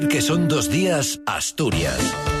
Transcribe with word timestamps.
Que 0.00 0.20
son 0.20 0.48
dos 0.48 0.70
días 0.70 1.20
Asturias. 1.26 2.33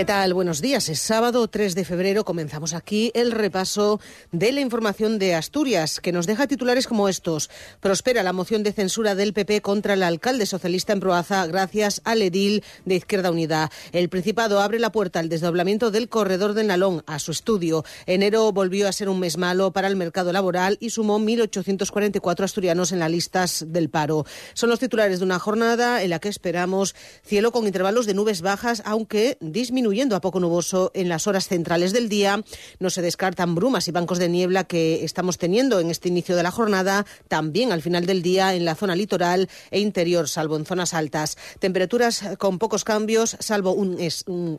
¿Qué 0.00 0.06
tal? 0.06 0.32
Buenos 0.32 0.62
días. 0.62 0.88
Es 0.88 0.98
sábado 0.98 1.46
3 1.46 1.74
de 1.74 1.84
febrero. 1.84 2.24
Comenzamos 2.24 2.72
aquí 2.72 3.10
el 3.12 3.32
repaso 3.32 4.00
de 4.32 4.50
la 4.50 4.62
información 4.62 5.18
de 5.18 5.34
Asturias, 5.34 6.00
que 6.00 6.10
nos 6.10 6.26
deja 6.26 6.46
titulares 6.46 6.86
como 6.86 7.06
estos. 7.10 7.50
Prospera 7.80 8.22
la 8.22 8.32
moción 8.32 8.62
de 8.62 8.72
censura 8.72 9.14
del 9.14 9.34
PP 9.34 9.60
contra 9.60 9.92
el 9.92 10.02
alcalde 10.02 10.46
socialista 10.46 10.94
en 10.94 11.00
Proaza 11.00 11.46
gracias 11.46 12.00
al 12.04 12.22
edil 12.22 12.64
de 12.86 12.94
Izquierda 12.94 13.30
Unida. 13.30 13.70
El 13.92 14.08
Principado 14.08 14.62
abre 14.62 14.78
la 14.78 14.90
puerta 14.90 15.20
al 15.20 15.28
desdoblamiento 15.28 15.90
del 15.90 16.08
corredor 16.08 16.54
de 16.54 16.64
Nalón 16.64 17.02
a 17.06 17.18
su 17.18 17.30
estudio. 17.30 17.84
Enero 18.06 18.50
volvió 18.52 18.88
a 18.88 18.92
ser 18.92 19.10
un 19.10 19.20
mes 19.20 19.36
malo 19.36 19.70
para 19.70 19.88
el 19.88 19.96
mercado 19.96 20.32
laboral 20.32 20.78
y 20.80 20.88
sumó 20.88 21.18
1.844 21.18 22.42
asturianos 22.42 22.92
en 22.92 23.00
las 23.00 23.10
listas 23.10 23.66
del 23.68 23.90
paro. 23.90 24.24
Son 24.54 24.70
los 24.70 24.78
titulares 24.78 25.18
de 25.18 25.26
una 25.26 25.38
jornada 25.38 26.02
en 26.02 26.08
la 26.08 26.20
que 26.20 26.30
esperamos 26.30 26.94
cielo 27.22 27.52
con 27.52 27.66
intervalos 27.66 28.06
de 28.06 28.14
nubes 28.14 28.40
bajas, 28.40 28.82
aunque 28.86 29.36
disminuye 29.42 29.89
disminuyendo 29.90 30.14
a 30.14 30.20
poco 30.20 30.38
nuboso 30.38 30.92
en 30.94 31.08
las 31.08 31.26
horas 31.26 31.48
centrales 31.48 31.92
del 31.92 32.08
día. 32.08 32.44
No 32.78 32.90
se 32.90 33.02
descartan 33.02 33.56
brumas 33.56 33.88
y 33.88 33.90
bancos 33.90 34.20
de 34.20 34.28
niebla 34.28 34.62
que 34.62 35.04
estamos 35.04 35.36
teniendo 35.36 35.80
en 35.80 35.90
este 35.90 36.08
inicio 36.08 36.36
de 36.36 36.44
la 36.44 36.52
jornada, 36.52 37.06
también 37.26 37.72
al 37.72 37.82
final 37.82 38.06
del 38.06 38.22
día 38.22 38.54
en 38.54 38.64
la 38.64 38.76
zona 38.76 38.94
litoral 38.94 39.48
e 39.72 39.80
interior, 39.80 40.28
salvo 40.28 40.56
en 40.56 40.64
zonas 40.64 40.94
altas. 40.94 41.36
Temperaturas 41.58 42.22
con 42.38 42.60
pocos 42.60 42.84
cambios, 42.84 43.36
salvo 43.40 43.72
un, 43.72 43.98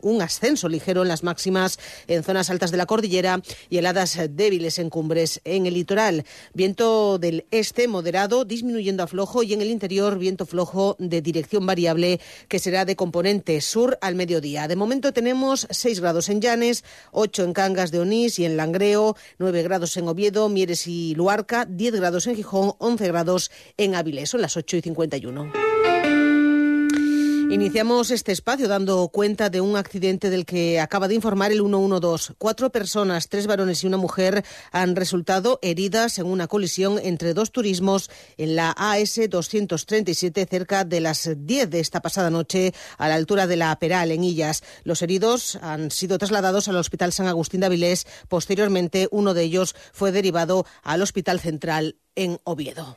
un 0.02 0.22
ascenso 0.22 0.68
ligero 0.68 1.00
en 1.00 1.08
las 1.08 1.22
máximas 1.22 1.78
en 2.08 2.22
zonas 2.22 2.50
altas 2.50 2.70
de 2.70 2.76
la 2.76 2.84
cordillera 2.84 3.40
y 3.70 3.78
heladas 3.78 4.18
débiles 4.30 4.78
en 4.78 4.90
cumbres 4.90 5.40
en 5.44 5.64
el 5.64 5.72
litoral. 5.72 6.26
Viento 6.52 7.18
del 7.18 7.46
este 7.50 7.88
moderado, 7.88 8.44
disminuyendo 8.44 9.02
a 9.02 9.06
flojo 9.06 9.42
y 9.42 9.54
en 9.54 9.62
el 9.62 9.70
interior 9.70 10.18
viento 10.18 10.44
flojo 10.44 10.94
de 10.98 11.22
dirección 11.22 11.64
variable 11.64 12.20
que 12.48 12.58
será 12.58 12.84
de 12.84 12.96
componente 12.96 13.58
sur 13.62 13.96
al 14.02 14.14
mediodía. 14.14 14.68
De 14.68 14.76
momento 14.76 15.12
tenemos 15.22 15.68
6 15.70 16.00
grados 16.00 16.28
en 16.30 16.40
Llanes, 16.40 16.82
8 17.12 17.44
en 17.44 17.52
Cangas 17.52 17.92
de 17.92 18.00
Onís 18.00 18.40
y 18.40 18.44
en 18.44 18.56
Langreo, 18.56 19.14
9 19.38 19.62
grados 19.62 19.96
en 19.96 20.08
Oviedo, 20.08 20.48
Mieres 20.48 20.88
y 20.88 21.14
Luarca, 21.14 21.64
10 21.64 21.94
grados 21.94 22.26
en 22.26 22.34
Gijón, 22.34 22.72
11 22.78 23.06
grados 23.06 23.52
en 23.76 23.94
Avilés. 23.94 24.30
Son 24.30 24.40
las 24.40 24.56
8 24.56 24.78
y 24.78 24.80
51. 24.80 25.71
Iniciamos 27.52 28.10
este 28.10 28.32
espacio 28.32 28.66
dando 28.66 29.06
cuenta 29.08 29.50
de 29.50 29.60
un 29.60 29.76
accidente 29.76 30.30
del 30.30 30.46
que 30.46 30.80
acaba 30.80 31.06
de 31.06 31.14
informar 31.14 31.52
el 31.52 31.58
112. 31.58 32.32
Cuatro 32.38 32.72
personas, 32.72 33.28
tres 33.28 33.46
varones 33.46 33.84
y 33.84 33.86
una 33.86 33.98
mujer, 33.98 34.42
han 34.70 34.96
resultado 34.96 35.58
heridas 35.60 36.18
en 36.18 36.28
una 36.28 36.48
colisión 36.48 36.98
entre 36.98 37.34
dos 37.34 37.52
turismos 37.52 38.08
en 38.38 38.56
la 38.56 38.70
AS 38.70 39.20
237 39.28 40.46
cerca 40.46 40.84
de 40.86 41.02
las 41.02 41.28
10 41.36 41.68
de 41.68 41.80
esta 41.80 42.00
pasada 42.00 42.30
noche 42.30 42.72
a 42.96 43.08
la 43.08 43.16
altura 43.16 43.46
de 43.46 43.56
la 43.56 43.78
Peral 43.78 44.12
en 44.12 44.24
Illas. 44.24 44.62
Los 44.84 45.02
heridos 45.02 45.56
han 45.56 45.90
sido 45.90 46.16
trasladados 46.16 46.68
al 46.68 46.76
Hospital 46.76 47.12
San 47.12 47.26
Agustín 47.26 47.60
de 47.60 47.66
Avilés. 47.66 48.06
Posteriormente, 48.28 49.08
uno 49.10 49.34
de 49.34 49.42
ellos 49.42 49.76
fue 49.92 50.10
derivado 50.10 50.64
al 50.82 51.02
Hospital 51.02 51.38
Central 51.38 51.96
en 52.16 52.40
Oviedo. 52.44 52.96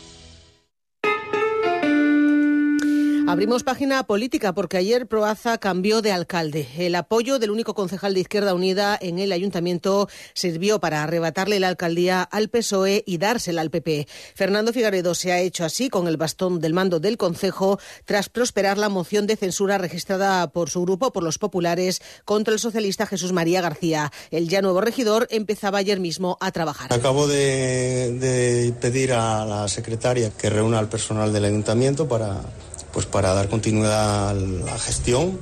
Abrimos 3.31 3.63
página 3.63 4.03
política 4.03 4.53
porque 4.53 4.75
ayer 4.75 5.07
Proaza 5.07 5.57
cambió 5.57 6.01
de 6.01 6.11
alcalde. 6.11 6.67
El 6.77 6.95
apoyo 6.95 7.39
del 7.39 7.51
único 7.51 7.73
concejal 7.73 8.13
de 8.13 8.19
Izquierda 8.19 8.53
Unida 8.53 8.99
en 9.01 9.19
el 9.19 9.31
ayuntamiento 9.31 10.09
sirvió 10.33 10.81
para 10.81 11.01
arrebatarle 11.01 11.61
la 11.61 11.69
alcaldía 11.69 12.23
al 12.23 12.49
PSOE 12.49 13.05
y 13.07 13.19
dársela 13.19 13.61
al 13.61 13.71
PP. 13.71 14.05
Fernando 14.35 14.73
Figaredo 14.73 15.15
se 15.15 15.31
ha 15.31 15.39
hecho 15.39 15.63
así 15.63 15.89
con 15.89 16.09
el 16.09 16.17
bastón 16.17 16.59
del 16.59 16.73
mando 16.73 16.99
del 16.99 17.15
concejo 17.15 17.79
tras 18.03 18.27
prosperar 18.27 18.77
la 18.77 18.89
moción 18.89 19.27
de 19.27 19.37
censura 19.37 19.77
registrada 19.77 20.51
por 20.51 20.69
su 20.69 20.81
grupo, 20.81 21.13
por 21.13 21.23
los 21.23 21.37
populares, 21.37 22.01
contra 22.25 22.53
el 22.53 22.59
socialista 22.59 23.07
Jesús 23.07 23.31
María 23.31 23.61
García. 23.61 24.11
El 24.29 24.49
ya 24.49 24.61
nuevo 24.61 24.81
regidor 24.81 25.29
empezaba 25.31 25.77
ayer 25.77 26.01
mismo 26.01 26.37
a 26.41 26.51
trabajar. 26.51 26.91
Acabo 26.91 27.29
de, 27.29 28.73
pedir 28.81 29.13
a 29.13 29.45
la 29.45 29.69
secretaria 29.69 30.31
que 30.31 30.49
reúna 30.49 30.79
al 30.79 30.89
personal 30.89 31.31
del 31.31 31.45
ayuntamiento 31.45 32.09
para 32.09 32.41
pues 32.91 33.05
para 33.05 33.33
dar 33.33 33.49
continuidad 33.49 34.29
a 34.29 34.33
la 34.33 34.77
gestión 34.77 35.39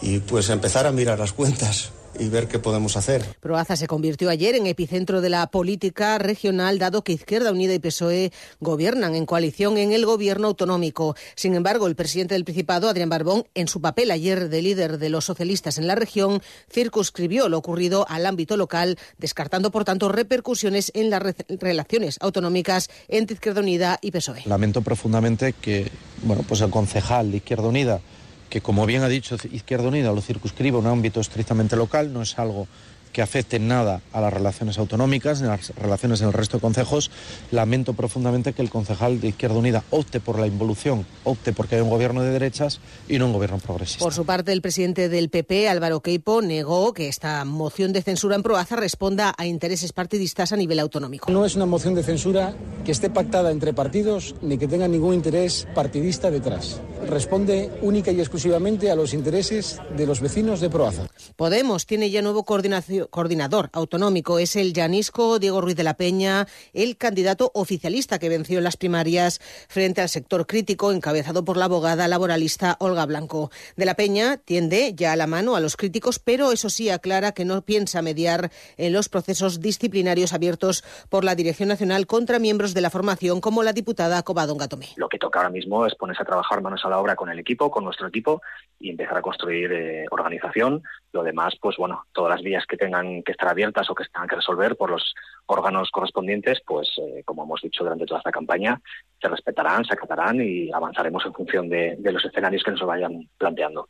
y 0.00 0.18
pues 0.20 0.48
empezar 0.50 0.86
a 0.86 0.92
mirar 0.92 1.18
las 1.18 1.32
cuentas 1.32 1.90
y 2.18 2.28
ver 2.28 2.48
qué 2.48 2.58
podemos 2.58 2.96
hacer. 2.96 3.24
Proaza 3.40 3.76
se 3.76 3.86
convirtió 3.86 4.30
ayer 4.30 4.54
en 4.54 4.66
epicentro 4.66 5.20
de 5.20 5.28
la 5.28 5.46
política 5.48 6.18
regional, 6.18 6.78
dado 6.78 7.02
que 7.02 7.12
Izquierda 7.12 7.52
Unida 7.52 7.74
y 7.74 7.78
PSOE 7.78 8.32
gobiernan 8.60 9.14
en 9.14 9.26
coalición 9.26 9.78
en 9.78 9.92
el 9.92 10.06
gobierno 10.06 10.48
autonómico. 10.48 11.14
Sin 11.34 11.54
embargo, 11.54 11.86
el 11.86 11.96
presidente 11.96 12.34
del 12.34 12.44
Principado, 12.44 12.88
Adrián 12.88 13.08
Barbón, 13.08 13.44
en 13.54 13.68
su 13.68 13.80
papel 13.80 14.10
ayer 14.10 14.48
de 14.48 14.62
líder 14.62 14.98
de 14.98 15.08
los 15.08 15.24
socialistas 15.24 15.78
en 15.78 15.86
la 15.86 15.94
región, 15.94 16.42
circunscribió 16.70 17.48
lo 17.48 17.58
ocurrido 17.58 18.06
al 18.08 18.26
ámbito 18.26 18.56
local, 18.56 18.98
descartando, 19.18 19.70
por 19.70 19.84
tanto, 19.84 20.08
repercusiones 20.08 20.90
en 20.94 21.10
las 21.10 21.22
relaciones 21.48 22.18
autonómicas 22.20 22.88
entre 23.08 23.34
Izquierda 23.34 23.60
Unida 23.60 23.98
y 24.02 24.10
PSOE. 24.10 24.42
Lamento 24.46 24.82
profundamente 24.82 25.52
que 25.52 25.90
bueno, 26.22 26.44
pues 26.46 26.60
el 26.60 26.70
concejal 26.70 27.30
de 27.30 27.38
Izquierda 27.38 27.68
Unida 27.68 28.00
que 28.48 28.60
como 28.60 28.86
bien 28.86 29.02
ha 29.02 29.08
dicho 29.08 29.36
Izquierda 29.52 29.88
Unida 29.88 30.12
lo 30.12 30.20
circunscribe 30.20 30.76
a 30.76 30.80
un 30.80 30.86
ámbito 30.86 31.20
estrictamente 31.20 31.76
local, 31.76 32.12
no 32.12 32.22
es 32.22 32.38
algo 32.38 32.66
que 33.12 33.22
afecte 33.22 33.58
nada 33.58 34.00
a 34.12 34.20
las 34.20 34.32
relaciones 34.32 34.78
autonómicas, 34.78 35.40
ni 35.40 35.48
a 35.48 35.52
las 35.52 35.74
relaciones 35.76 36.20
en 36.20 36.28
el 36.28 36.32
resto 36.32 36.58
de 36.58 36.60
concejos. 36.60 37.10
Lamento 37.50 37.94
profundamente 37.94 38.52
que 38.52 38.62
el 38.62 38.70
concejal 38.70 39.20
de 39.20 39.28
Izquierda 39.28 39.56
Unida 39.56 39.84
opte 39.90 40.20
por 40.20 40.38
la 40.38 40.46
involución, 40.46 41.06
opte 41.24 41.52
porque 41.52 41.76
hay 41.76 41.80
un 41.80 41.90
gobierno 41.90 42.22
de 42.22 42.30
derechas 42.30 42.80
y 43.08 43.18
no 43.18 43.26
un 43.26 43.32
gobierno 43.32 43.58
progresista. 43.58 44.04
Por 44.04 44.14
su 44.14 44.24
parte, 44.24 44.52
el 44.52 44.62
presidente 44.62 45.08
del 45.08 45.30
PP, 45.30 45.68
Álvaro 45.68 46.00
Queipo, 46.00 46.42
negó 46.42 46.92
que 46.92 47.08
esta 47.08 47.44
moción 47.44 47.92
de 47.92 48.02
censura 48.02 48.36
en 48.36 48.42
Proaza 48.42 48.76
responda 48.76 49.34
a 49.36 49.46
intereses 49.46 49.92
partidistas 49.92 50.52
a 50.52 50.56
nivel 50.56 50.78
autonómico. 50.78 51.30
No 51.30 51.44
es 51.44 51.56
una 51.56 51.66
moción 51.66 51.94
de 51.94 52.02
censura 52.02 52.54
que 52.84 52.92
esté 52.92 53.10
pactada 53.10 53.50
entre 53.50 53.72
partidos 53.72 54.34
ni 54.42 54.58
que 54.58 54.68
tenga 54.68 54.88
ningún 54.88 55.14
interés 55.14 55.66
partidista 55.74 56.30
detrás. 56.30 56.80
Responde 57.06 57.70
única 57.82 58.10
y 58.10 58.20
exclusivamente 58.20 58.90
a 58.90 58.94
los 58.94 59.14
intereses 59.14 59.80
de 59.96 60.06
los 60.06 60.20
vecinos 60.20 60.60
de 60.60 60.68
Proaza. 60.70 61.06
Podemos 61.36 61.86
tiene 61.86 62.10
ya 62.10 62.22
nuevo 62.22 62.44
coordinador 62.44 63.70
autonómico 63.72 64.38
es 64.38 64.56
el 64.56 64.72
llanisco 64.72 65.38
Diego 65.38 65.60
Ruiz 65.60 65.76
de 65.76 65.84
la 65.84 65.94
Peña, 65.94 66.46
el 66.72 66.96
candidato 66.96 67.50
oficialista 67.54 68.18
que 68.18 68.28
venció 68.28 68.58
en 68.58 68.64
las 68.64 68.76
primarias 68.76 69.40
frente 69.68 70.00
al 70.00 70.08
sector 70.08 70.46
crítico 70.46 70.92
encabezado 70.92 71.44
por 71.44 71.56
la 71.56 71.66
abogada 71.66 72.08
laboralista 72.08 72.76
Olga 72.80 73.06
Blanco. 73.06 73.50
De 73.76 73.84
la 73.84 73.94
Peña 73.94 74.36
tiende 74.36 74.94
ya 74.94 75.12
a 75.12 75.16
la 75.16 75.26
mano 75.26 75.56
a 75.56 75.60
los 75.60 75.76
críticos, 75.76 76.18
pero 76.18 76.52
eso 76.52 76.68
sí 76.70 76.90
aclara 76.90 77.32
que 77.32 77.44
no 77.44 77.62
piensa 77.62 78.02
mediar 78.02 78.50
en 78.76 78.92
los 78.92 79.08
procesos 79.08 79.60
disciplinarios 79.60 80.32
abiertos 80.32 80.84
por 81.08 81.24
la 81.24 81.34
Dirección 81.34 81.68
Nacional 81.68 82.06
contra 82.06 82.38
miembros 82.38 82.74
de 82.74 82.80
la 82.80 82.90
formación 82.90 83.40
como 83.40 83.62
la 83.62 83.72
diputada 83.72 84.22
Covadonga 84.22 84.64
Gatomé. 84.64 84.88
Lo 84.96 85.08
que 85.08 85.18
toca 85.18 85.38
ahora 85.38 85.50
mismo 85.50 85.86
es 85.86 85.94
ponerse 85.94 86.22
a 86.22 86.26
trabajar 86.26 86.60
manos 86.60 86.84
a 86.84 86.87
la 86.90 86.98
obra 86.98 87.16
con 87.16 87.28
el 87.28 87.38
equipo, 87.38 87.70
con 87.70 87.84
nuestro 87.84 88.08
equipo 88.08 88.42
y 88.78 88.90
empezar 88.90 89.16
a 89.16 89.22
construir 89.22 89.72
eh, 89.72 90.06
organización. 90.10 90.82
Lo 91.12 91.22
demás, 91.22 91.54
pues 91.60 91.76
bueno, 91.76 92.04
todas 92.12 92.36
las 92.36 92.42
vías 92.42 92.64
que 92.66 92.76
tengan 92.76 93.22
que 93.22 93.32
estar 93.32 93.48
abiertas 93.48 93.88
o 93.90 93.94
que 93.94 94.04
tengan 94.04 94.28
que 94.28 94.36
resolver 94.36 94.76
por 94.76 94.90
los 94.90 95.14
órganos 95.46 95.90
correspondientes, 95.90 96.60
pues 96.66 96.88
eh, 96.98 97.22
como 97.24 97.44
hemos 97.44 97.60
dicho 97.62 97.84
durante 97.84 98.06
toda 98.06 98.20
esta 98.20 98.32
campaña, 98.32 98.80
se 99.20 99.28
respetarán, 99.28 99.84
se 99.84 99.94
acatarán 99.94 100.40
y 100.40 100.70
avanzaremos 100.72 101.24
en 101.26 101.34
función 101.34 101.68
de 101.68 101.98
los 102.12 102.24
escenarios 102.24 102.62
que 102.62 102.70
nos 102.70 102.82
vayan 102.82 103.28
planteando. 103.36 103.88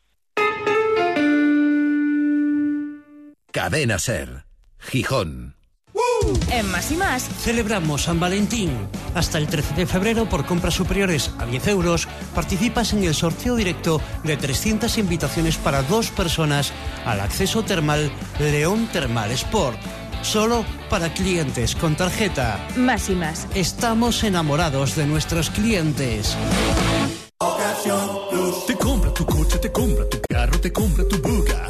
Cadena 3.53 3.99
Ser, 3.99 4.44
Gijón. 4.79 5.57
En 6.50 6.70
Más 6.70 6.91
y 6.91 6.97
Más 6.97 7.23
celebramos 7.23 8.03
San 8.05 8.20
Valentín. 8.20 8.70
Hasta 9.15 9.38
el 9.38 9.47
13 9.47 9.75
de 9.75 9.87
febrero, 9.87 10.29
por 10.29 10.47
compras 10.47 10.75
superiores 10.75 11.31
a 11.38 11.47
10 11.47 11.69
euros, 11.69 12.09
participas 12.35 12.93
en 12.93 13.05
el 13.05 13.15
sorteo 13.15 13.56
directo 13.56 14.00
de 14.25 14.37
300 14.37 14.99
invitaciones 14.99 15.56
para 15.56 15.82
dos 15.82 16.11
personas 16.11 16.73
al 17.05 17.20
acceso 17.20 17.62
termal 17.62 18.11
León 18.38 18.88
Termal 18.93 19.31
Sport. 19.32 19.79
Solo 20.23 20.65
para 20.91 21.12
clientes 21.12 21.76
con 21.76 21.97
tarjeta. 21.97 22.59
Más 22.76 23.09
y 23.09 23.15
Más. 23.15 23.47
Estamos 23.55 24.25
enamorados 24.25 24.97
de 24.97 25.06
nuestros 25.06 25.50
clientes. 25.50 26.37
Te 28.67 28.75
compra 28.75 29.15
tu 29.15 29.25
coche, 29.25 29.59
te 29.59 29.70
compra 29.70 30.09
tu 30.09 30.19
carro, 30.29 30.61
te 30.61 30.73
compra 30.73 31.05
tu 31.09 31.19
buga. 31.23 31.68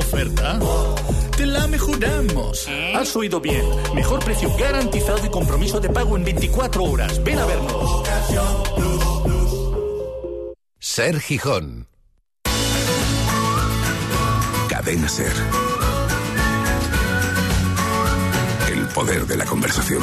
Oferta? 0.00 0.58
Te 1.36 1.46
la 1.46 1.66
mejoramos. 1.66 2.66
Has 2.94 3.14
oído 3.16 3.40
bien. 3.40 3.64
Mejor 3.94 4.24
precio 4.24 4.50
garantizado 4.58 5.24
y 5.24 5.30
compromiso 5.30 5.80
de 5.80 5.88
pago 5.88 6.16
en 6.16 6.24
24 6.24 6.84
horas. 6.84 7.22
Ven 7.22 7.38
a 7.38 7.46
vernos. 7.46 8.02
Ser 10.78 11.20
Gijón. 11.20 11.86
Cadena 14.68 15.08
Ser. 15.08 15.32
El 18.72 18.86
poder 18.88 19.26
de 19.26 19.36
la 19.36 19.44
conversación. 19.44 20.02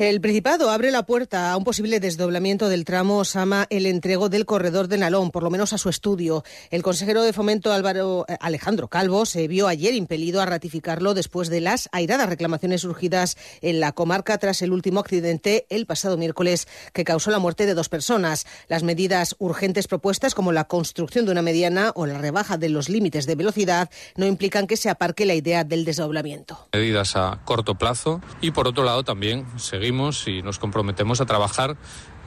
El 0.00 0.22
Principado 0.22 0.70
abre 0.70 0.90
la 0.90 1.04
puerta 1.04 1.52
a 1.52 1.58
un 1.58 1.64
posible 1.64 2.00
desdoblamiento 2.00 2.70
del 2.70 2.86
tramo 2.86 3.22
Sama 3.26 3.66
el 3.68 3.84
entrego 3.84 4.30
del 4.30 4.46
corredor 4.46 4.88
de 4.88 4.96
Nalón, 4.96 5.30
por 5.30 5.42
lo 5.42 5.50
menos 5.50 5.74
a 5.74 5.78
su 5.78 5.90
estudio. 5.90 6.42
El 6.70 6.82
consejero 6.82 7.22
de 7.22 7.34
Fomento 7.34 7.70
eh, 7.70 8.36
Alejandro 8.40 8.88
Calvo 8.88 9.26
se 9.26 9.46
vio 9.46 9.68
ayer 9.68 9.92
impelido 9.92 10.40
a 10.40 10.46
ratificarlo 10.46 11.12
después 11.12 11.50
de 11.50 11.60
las 11.60 11.90
airadas 11.92 12.30
reclamaciones 12.30 12.80
surgidas 12.80 13.36
en 13.60 13.78
la 13.78 13.92
comarca 13.92 14.38
tras 14.38 14.62
el 14.62 14.72
último 14.72 15.00
accidente 15.00 15.66
el 15.68 15.84
pasado 15.84 16.16
miércoles 16.16 16.66
que 16.94 17.04
causó 17.04 17.30
la 17.30 17.38
muerte 17.38 17.66
de 17.66 17.74
dos 17.74 17.90
personas. 17.90 18.46
Las 18.68 18.82
medidas 18.82 19.36
urgentes 19.38 19.86
propuestas 19.86 20.34
como 20.34 20.50
la 20.50 20.64
construcción 20.64 21.26
de 21.26 21.32
una 21.32 21.42
mediana 21.42 21.92
o 21.94 22.06
la 22.06 22.16
rebaja 22.16 22.56
de 22.56 22.70
los 22.70 22.88
límites 22.88 23.26
de 23.26 23.34
velocidad 23.34 23.90
no 24.16 24.24
implican 24.24 24.66
que 24.66 24.78
se 24.78 24.88
aparque 24.88 25.26
la 25.26 25.34
idea 25.34 25.62
del 25.62 25.84
desdoblamiento. 25.84 26.68
Medidas 26.72 27.16
a 27.16 27.42
corto 27.44 27.74
plazo 27.74 28.22
y 28.40 28.52
por 28.52 28.66
otro 28.66 28.82
lado 28.82 29.04
también 29.04 29.44
seguir 29.58 29.89
y 30.26 30.42
nos 30.42 30.58
comprometemos 30.58 31.20
a 31.20 31.26
trabajar 31.26 31.76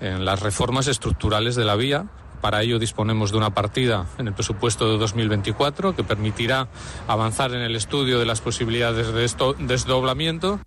en 0.01 0.25
las 0.25 0.41
reformas 0.41 0.87
estructurales 0.87 1.55
de 1.55 1.65
la 1.65 1.75
vía. 1.75 2.07
Para 2.41 2.61
ello 2.61 2.77
disponemos 2.77 3.31
de 3.31 3.37
una 3.37 3.53
partida 3.53 4.07
en 4.17 4.27
el 4.27 4.33
presupuesto 4.33 4.91
de 4.91 4.97
2024 4.97 5.95
que 5.95 6.03
permitirá 6.03 6.67
avanzar 7.07 7.53
en 7.53 7.61
el 7.61 7.75
estudio 7.75 8.19
de 8.19 8.25
las 8.25 8.41
posibilidades 8.41 9.13
de 9.13 9.65
desdoblamiento. 9.65 10.59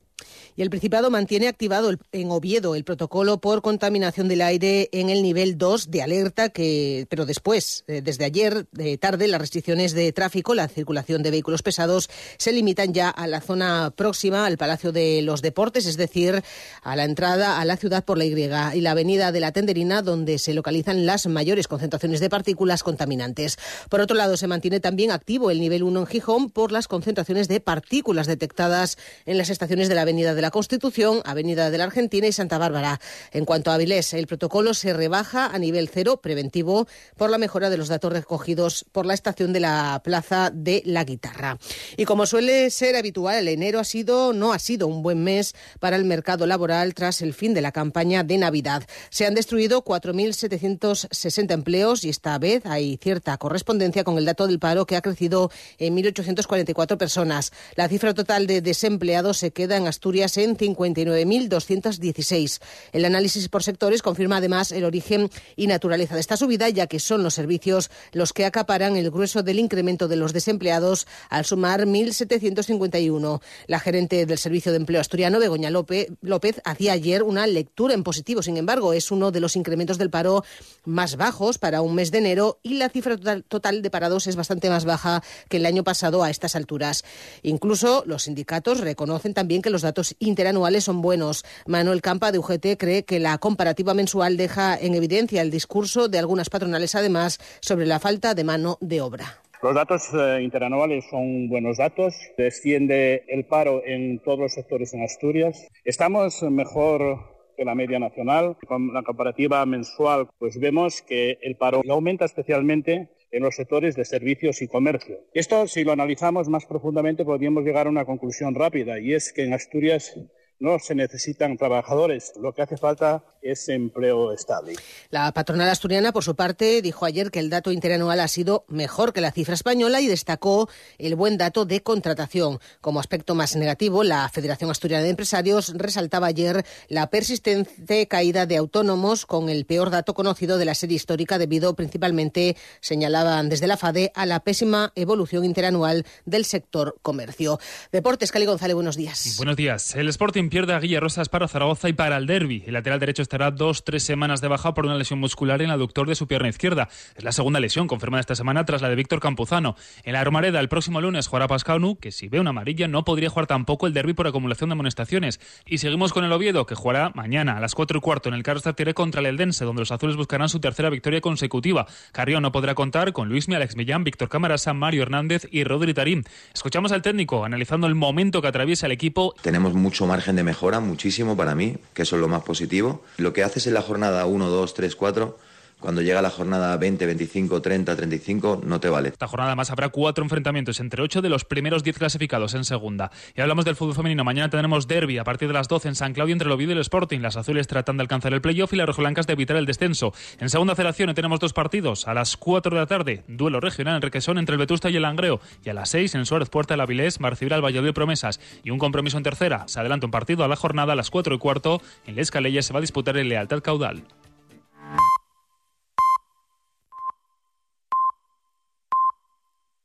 Y 0.56 0.62
el 0.62 0.70
Principado 0.70 1.10
mantiene 1.10 1.48
activado 1.48 1.92
en 2.12 2.30
Oviedo 2.30 2.74
el 2.74 2.84
protocolo 2.84 3.38
por 3.42 3.60
contaminación 3.60 4.26
del 4.26 4.40
aire 4.40 4.88
en 4.90 5.10
el 5.10 5.22
nivel 5.22 5.58
2 5.58 5.90
de 5.90 6.02
alerta, 6.02 6.48
que, 6.48 7.06
pero 7.10 7.26
después, 7.26 7.84
eh, 7.88 8.00
desde 8.02 8.24
ayer 8.24 8.66
de 8.72 8.96
tarde, 8.96 9.28
las 9.28 9.40
restricciones 9.40 9.92
de 9.92 10.10
tráfico, 10.12 10.54
la 10.54 10.68
circulación 10.68 11.22
de 11.22 11.30
vehículos 11.30 11.62
pesados, 11.62 12.08
se 12.38 12.52
limitan 12.52 12.94
ya 12.94 13.10
a 13.10 13.26
la 13.26 13.42
zona 13.42 13.92
próxima 13.94 14.46
al 14.46 14.56
Palacio 14.56 14.92
de 14.92 15.20
los 15.20 15.42
Deportes, 15.42 15.84
es 15.84 15.98
decir, 15.98 16.42
a 16.82 16.96
la 16.96 17.04
entrada 17.04 17.60
a 17.60 17.64
la 17.66 17.76
ciudad 17.76 18.02
por 18.02 18.16
la 18.16 18.24
Y 18.24 18.36
y 18.36 18.80
la 18.80 18.90
avenida 18.92 19.32
de 19.32 19.40
la 19.40 19.52
Tenderina, 19.52 20.00
donde 20.00 20.38
se 20.38 20.54
localizan 20.54 21.04
las 21.04 21.26
mayores 21.26 21.68
concentraciones 21.68 22.20
de 22.20 22.30
partículas 22.30 22.82
contaminantes. 22.82 23.58
Por 23.90 24.00
otro 24.00 24.16
lado, 24.16 24.36
se 24.38 24.46
mantiene 24.46 24.80
también 24.80 25.10
activo 25.10 25.50
el 25.50 25.60
nivel 25.60 25.82
1 25.82 26.00
en 26.00 26.06
Gijón 26.06 26.50
por 26.50 26.72
las 26.72 26.88
concentraciones 26.88 27.48
de 27.48 27.60
partículas 27.60 28.26
detectadas 28.26 28.96
en 29.26 29.36
las 29.36 29.50
estaciones 29.50 29.88
de 29.88 29.94
la 29.94 30.02
avenida 30.02 30.34
de 30.34 30.42
la 30.42 30.45
Constitución, 30.50 31.20
Avenida 31.24 31.70
de 31.70 31.78
la 31.78 31.84
Argentina 31.84 32.26
y 32.26 32.32
Santa 32.32 32.58
Bárbara. 32.58 33.00
En 33.32 33.44
cuanto 33.44 33.70
a 33.70 33.74
Avilés, 33.74 34.14
el 34.14 34.26
protocolo 34.26 34.74
se 34.74 34.92
rebaja 34.92 35.46
a 35.46 35.58
nivel 35.58 35.88
cero 35.88 36.20
preventivo 36.22 36.86
por 37.16 37.30
la 37.30 37.38
mejora 37.38 37.70
de 37.70 37.78
los 37.78 37.88
datos 37.88 38.12
recogidos 38.12 38.84
por 38.92 39.06
la 39.06 39.14
estación 39.14 39.52
de 39.52 39.60
la 39.60 40.00
Plaza 40.04 40.50
de 40.52 40.82
la 40.84 41.04
Guitarra. 41.04 41.58
Y 41.96 42.04
como 42.04 42.26
suele 42.26 42.70
ser 42.70 42.96
habitual, 42.96 43.48
enero 43.48 43.80
ha 43.80 43.84
sido, 43.84 44.32
no 44.32 44.52
ha 44.52 44.58
sido 44.58 44.86
un 44.86 45.02
buen 45.02 45.22
mes 45.22 45.54
para 45.80 45.96
el 45.96 46.04
mercado 46.04 46.46
laboral 46.46 46.94
tras 46.94 47.22
el 47.22 47.34
fin 47.34 47.54
de 47.54 47.60
la 47.60 47.72
campaña 47.72 48.24
de 48.24 48.38
Navidad. 48.38 48.84
Se 49.10 49.26
han 49.26 49.34
destruido 49.34 49.84
4.760 49.84 51.52
empleos 51.52 52.04
y 52.04 52.08
esta 52.08 52.38
vez 52.38 52.64
hay 52.66 52.98
cierta 53.02 53.36
correspondencia 53.38 54.04
con 54.04 54.18
el 54.18 54.24
dato 54.24 54.46
del 54.46 54.58
paro 54.58 54.86
que 54.86 54.96
ha 54.96 55.02
crecido 55.02 55.50
en 55.78 55.96
1.844 55.96 56.96
personas. 56.96 57.52
La 57.74 57.88
cifra 57.88 58.14
total 58.14 58.46
de 58.46 58.60
desempleados 58.60 59.38
se 59.38 59.52
queda 59.52 59.76
en 59.76 59.86
Asturias 59.86 60.35
en 60.38 60.56
59.216. 60.56 62.60
El 62.92 63.04
análisis 63.04 63.48
por 63.48 63.62
sectores 63.62 64.02
confirma 64.02 64.38
además 64.38 64.72
el 64.72 64.84
origen 64.84 65.30
y 65.56 65.66
naturaleza 65.66 66.14
de 66.14 66.20
esta 66.20 66.36
subida, 66.36 66.68
ya 66.68 66.86
que 66.86 67.00
son 67.00 67.22
los 67.22 67.34
servicios 67.34 67.90
los 68.12 68.32
que 68.32 68.44
acaparan 68.44 68.96
el 68.96 69.10
grueso 69.10 69.42
del 69.42 69.58
incremento 69.58 70.08
de 70.08 70.16
los 70.16 70.32
desempleados 70.32 71.06
al 71.28 71.44
sumar 71.44 71.86
1.751. 71.86 73.40
La 73.66 73.80
gerente 73.80 74.26
del 74.26 74.38
Servicio 74.38 74.72
de 74.72 74.78
Empleo 74.78 75.00
Asturiano, 75.00 75.38
Begoña 75.38 75.70
López, 75.70 76.08
López, 76.20 76.60
hacía 76.64 76.92
ayer 76.92 77.22
una 77.22 77.46
lectura 77.46 77.94
en 77.94 78.02
positivo. 78.02 78.42
Sin 78.42 78.56
embargo, 78.56 78.92
es 78.92 79.10
uno 79.10 79.30
de 79.30 79.40
los 79.40 79.56
incrementos 79.56 79.98
del 79.98 80.10
paro 80.10 80.44
más 80.84 81.16
bajos 81.16 81.58
para 81.58 81.82
un 81.82 81.94
mes 81.94 82.10
de 82.10 82.18
enero 82.18 82.58
y 82.62 82.74
la 82.74 82.88
cifra 82.88 83.16
total, 83.16 83.82
de 83.82 83.90
parados 83.90 84.26
es 84.26 84.36
bastante 84.36 84.70
más 84.70 84.84
baja 84.84 85.22
que 85.48 85.58
el 85.58 85.66
año 85.66 85.84
pasado 85.84 86.22
a 86.22 86.30
estas 86.30 86.56
alturas. 86.56 87.04
Incluso 87.42 88.04
los 88.06 88.24
sindicatos 88.24 88.80
reconocen 88.80 89.34
también 89.34 89.62
que 89.62 89.70
los 89.70 89.82
datos 89.82 90.14
interanuales 90.26 90.84
son 90.84 91.02
buenos. 91.02 91.44
Manuel 91.66 92.02
Campa 92.02 92.32
de 92.32 92.38
UGT 92.38 92.76
cree 92.78 93.04
que 93.04 93.18
la 93.18 93.38
comparativa 93.38 93.94
mensual 93.94 94.36
deja 94.36 94.76
en 94.76 94.94
evidencia 94.94 95.42
el 95.42 95.50
discurso 95.50 96.08
de 96.08 96.18
algunas 96.18 96.50
patronales, 96.50 96.94
además, 96.94 97.38
sobre 97.60 97.86
la 97.86 97.98
falta 97.98 98.34
de 98.34 98.44
mano 98.44 98.78
de 98.80 99.00
obra. 99.00 99.40
Los 99.62 99.74
datos 99.74 100.10
eh, 100.12 100.42
interanuales 100.42 101.04
son 101.10 101.48
buenos 101.48 101.78
datos. 101.78 102.14
Desciende 102.36 103.24
el 103.28 103.46
paro 103.46 103.82
en 103.84 104.18
todos 104.20 104.38
los 104.38 104.52
sectores 104.52 104.92
en 104.94 105.02
Asturias. 105.02 105.66
Estamos 105.84 106.42
mejor 106.42 107.36
que 107.56 107.64
la 107.64 107.74
media 107.74 107.98
nacional. 107.98 108.56
Con 108.66 108.92
la 108.92 109.02
comparativa 109.02 109.64
mensual, 109.64 110.28
pues 110.38 110.60
vemos 110.60 111.02
que 111.02 111.38
el 111.40 111.56
paro 111.56 111.82
aumenta 111.88 112.24
especialmente 112.24 113.08
en 113.30 113.42
los 113.42 113.56
sectores 113.56 113.96
de 113.96 114.04
servicios 114.04 114.62
y 114.62 114.68
comercio. 114.68 115.18
Esto, 115.34 115.66
si 115.66 115.84
lo 115.84 115.92
analizamos 115.92 116.48
más 116.48 116.66
profundamente, 116.66 117.24
podríamos 117.24 117.64
llegar 117.64 117.86
a 117.86 117.90
una 117.90 118.04
conclusión 118.04 118.54
rápida, 118.54 118.98
y 118.98 119.14
es 119.14 119.32
que 119.32 119.44
en 119.44 119.52
Asturias 119.52 120.18
no 120.58 120.78
se 120.78 120.94
necesitan 120.94 121.56
trabajadores, 121.56 122.32
lo 122.40 122.52
que 122.52 122.62
hace 122.62 122.76
falta 122.76 123.24
es 123.42 123.68
empleo 123.68 124.32
estable. 124.32 124.74
La 125.10 125.32
patronal 125.32 125.68
asturiana, 125.68 126.12
por 126.12 126.24
su 126.24 126.34
parte, 126.34 126.82
dijo 126.82 127.04
ayer 127.04 127.30
que 127.30 127.38
el 127.38 127.50
dato 127.50 127.70
interanual 127.70 128.20
ha 128.20 128.28
sido 128.28 128.64
mejor 128.68 129.12
que 129.12 129.20
la 129.20 129.32
cifra 129.32 129.54
española 129.54 130.00
y 130.00 130.06
destacó 130.06 130.68
el 130.98 131.14
buen 131.14 131.38
dato 131.38 131.64
de 131.64 131.82
contratación. 131.82 132.58
Como 132.80 133.00
aspecto 133.00 133.34
más 133.34 133.54
negativo, 133.56 134.02
la 134.02 134.28
Federación 134.28 134.70
Asturiana 134.70 135.04
de 135.04 135.10
Empresarios 135.10 135.72
resaltaba 135.76 136.26
ayer 136.26 136.64
la 136.88 137.08
persistente 137.08 138.08
caída 138.08 138.46
de 138.46 138.56
autónomos 138.56 139.26
con 139.26 139.48
el 139.48 139.64
peor 139.64 139.90
dato 139.90 140.14
conocido 140.14 140.58
de 140.58 140.64
la 140.64 140.74
serie 140.74 140.96
histórica 140.96 141.38
debido 141.38 141.74
principalmente, 141.76 142.56
señalaban 142.80 143.48
desde 143.48 143.66
la 143.66 143.76
FADE, 143.76 144.12
a 144.14 144.26
la 144.26 144.40
pésima 144.40 144.92
evolución 144.94 145.44
interanual 145.44 146.04
del 146.24 146.44
sector 146.44 146.96
comercio. 147.02 147.58
Deportes, 147.92 148.32
Cali 148.32 148.46
González, 148.46 148.74
buenos 148.74 148.96
días. 148.96 149.34
Buenos 149.36 149.56
días. 149.56 149.94
El 149.94 150.08
Sporting 150.08 150.45
pierde 150.48 150.74
a 150.74 150.80
Guilla 150.80 151.00
Rosas 151.00 151.28
para 151.28 151.48
Zaragoza 151.48 151.88
y 151.88 151.92
para 151.92 152.16
el 152.16 152.26
Derby. 152.26 152.62
El 152.66 152.74
lateral 152.74 153.00
derecho 153.00 153.22
estará 153.22 153.50
dos, 153.50 153.84
tres 153.84 154.02
semanas 154.02 154.40
de 154.40 154.48
baja 154.48 154.74
por 154.74 154.86
una 154.86 154.96
lesión 154.96 155.18
muscular 155.18 155.60
en 155.62 155.68
el 155.68 155.74
aductor 155.74 156.08
de 156.08 156.14
su 156.14 156.26
pierna 156.26 156.48
izquierda. 156.48 156.88
Es 157.14 157.24
la 157.24 157.32
segunda 157.32 157.60
lesión 157.60 157.86
confirmada 157.86 158.20
esta 158.20 158.34
semana 158.34 158.64
tras 158.64 158.82
la 158.82 158.88
de 158.88 158.94
Víctor 158.94 159.20
Campuzano. 159.20 159.76
En 160.04 160.12
la 160.12 160.24
Romareda, 160.24 160.60
el 160.60 160.68
próximo 160.68 161.00
lunes 161.00 161.26
jugará 161.26 161.48
Pascanu, 161.48 161.96
que 161.96 162.12
si 162.12 162.28
ve 162.28 162.40
una 162.40 162.50
amarilla 162.50 162.88
no 162.88 163.04
podría 163.04 163.30
jugar 163.30 163.46
tampoco 163.46 163.86
el 163.86 163.92
Derby 163.92 164.14
por 164.14 164.26
acumulación 164.26 164.70
de 164.70 164.74
amonestaciones. 164.74 165.40
Y 165.64 165.78
seguimos 165.78 166.12
con 166.12 166.24
el 166.24 166.32
Oviedo, 166.32 166.66
que 166.66 166.74
jugará 166.74 167.12
mañana 167.14 167.56
a 167.56 167.60
las 167.60 167.74
cuatro 167.74 167.98
y 167.98 168.00
cuarto 168.00 168.28
en 168.28 168.34
el 168.34 168.42
Carlos 168.42 168.62
Tartiere 168.62 168.94
contra 168.94 169.20
el 169.20 169.26
Eldense, 169.26 169.64
donde 169.64 169.80
los 169.80 169.92
azules 169.92 170.16
buscarán 170.16 170.48
su 170.48 170.60
tercera 170.60 170.90
victoria 170.90 171.20
consecutiva. 171.20 171.86
Carrión 172.12 172.42
no 172.42 172.52
podrá 172.52 172.74
contar 172.74 173.12
con 173.12 173.28
Luismi, 173.28 173.54
Alex 173.54 173.76
Millán, 173.76 174.04
Víctor 174.04 174.28
Camarasa, 174.28 174.74
Mario 174.74 175.02
Hernández 175.02 175.46
y 175.50 175.64
Rodri 175.64 175.94
Tarín. 175.94 176.24
Escuchamos 176.54 176.92
al 176.92 177.02
técnico 177.02 177.44
analizando 177.44 177.86
el 177.86 177.94
momento 177.94 178.42
que 178.42 178.48
atraviesa 178.48 178.86
el 178.86 178.92
equipo. 178.92 179.34
Tenemos 179.42 179.74
mucho 179.74 180.06
de 180.36 180.44
mejora, 180.44 180.80
muchísimo 180.80 181.36
para 181.36 181.54
mí, 181.54 181.76
que 181.94 182.02
eso 182.02 182.16
es 182.16 182.20
lo 182.20 182.28
más 182.28 182.42
positivo. 182.42 183.02
Lo 183.16 183.32
que 183.32 183.42
haces 183.42 183.66
en 183.66 183.74
la 183.74 183.82
jornada 183.82 184.26
1, 184.26 184.48
2, 184.48 184.74
3, 184.74 184.96
4 184.96 185.38
cuando 185.86 186.02
llega 186.02 186.20
la 186.20 186.30
jornada 186.30 186.76
20, 186.76 187.06
25, 187.06 187.62
30, 187.62 187.94
35, 187.94 188.62
no 188.64 188.80
te 188.80 188.88
vale. 188.88 189.10
Esta 189.10 189.28
jornada 189.28 189.54
más 189.54 189.70
habrá 189.70 189.90
cuatro 189.90 190.24
enfrentamientos 190.24 190.80
entre 190.80 191.00
ocho 191.00 191.22
de 191.22 191.28
los 191.28 191.44
primeros 191.44 191.84
diez 191.84 191.96
clasificados 191.96 192.54
en 192.54 192.64
segunda. 192.64 193.12
Y 193.36 193.40
hablamos 193.40 193.64
del 193.64 193.76
fútbol 193.76 193.94
femenino. 193.94 194.24
Mañana 194.24 194.50
tendremos 194.50 194.88
derby 194.88 195.18
a 195.18 195.22
partir 195.22 195.46
de 195.46 195.54
las 195.54 195.68
12 195.68 195.86
en 195.86 195.94
San 195.94 196.12
Claudio 196.12 196.32
entre 196.32 196.46
el 196.46 196.52
Oviedo 196.52 196.72
y 196.72 196.74
el 196.74 196.80
Sporting. 196.80 197.20
Las 197.20 197.36
azules 197.36 197.68
tratan 197.68 197.98
de 197.98 198.02
alcanzar 198.02 198.34
el 198.34 198.40
playoff 198.40 198.72
y 198.72 198.76
las 198.76 198.88
rojiblancas 198.88 199.28
de 199.28 199.34
evitar 199.34 199.56
el 199.56 199.64
descenso. 199.64 200.12
En 200.40 200.50
segunda 200.50 200.74
federación 200.74 201.14
tenemos 201.14 201.38
dos 201.38 201.52
partidos. 201.52 202.08
A 202.08 202.14
las 202.14 202.36
4 202.36 202.74
de 202.74 202.80
la 202.80 202.86
tarde, 202.86 203.22
duelo 203.28 203.60
regional 203.60 203.94
en 203.94 204.02
Requesón 204.02 204.38
entre 204.38 204.54
el 204.54 204.58
Vetusta 204.58 204.90
y 204.90 204.96
el 204.96 205.02
Langreo. 205.02 205.38
Y 205.64 205.70
a 205.70 205.74
las 205.74 205.90
6 205.90 206.16
en 206.16 206.26
Suárez 206.26 206.48
Puerta 206.48 206.74
el 206.74 206.80
Avilés, 206.80 207.20
Marcibral, 207.20 207.64
Valladolid 207.64 207.94
Promesas. 207.94 208.40
Y 208.64 208.70
un 208.70 208.80
compromiso 208.80 209.18
en 209.18 209.22
tercera. 209.22 209.68
Se 209.68 209.78
adelanta 209.78 210.06
un 210.06 210.10
partido 210.10 210.42
a 210.42 210.48
la 210.48 210.56
jornada 210.56 210.94
a 210.94 210.96
las 210.96 211.10
4 211.10 211.36
y 211.36 211.38
cuarto. 211.38 211.80
En 212.08 212.16
la 212.16 212.22
Escalella 212.22 212.60
se 212.62 212.72
va 212.72 212.78
a 212.78 212.82
disputar 212.82 213.16
el 213.16 213.28
Lealtad 213.28 213.60
Caudal. 213.60 214.02